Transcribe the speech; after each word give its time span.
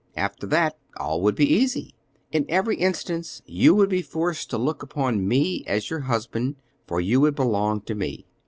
After 0.15 0.47
that, 0.47 0.79
all 0.97 1.21
would 1.21 1.35
be 1.35 1.45
easy. 1.47 1.93
In 2.31 2.47
every 2.49 2.75
instance 2.77 3.43
you 3.45 3.75
would 3.75 3.89
be 3.91 4.01
forced 4.01 4.49
to 4.49 4.57
look 4.57 4.81
upon 4.81 5.27
me 5.27 5.63
as 5.67 5.91
your 5.91 5.99
husband, 6.09 6.55
for 6.87 6.99
you 6.99 7.21
would 7.21 7.35
belong 7.35 7.81
to 7.81 7.93
me. 7.93 8.25